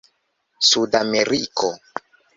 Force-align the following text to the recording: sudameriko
sudameriko 0.69 1.69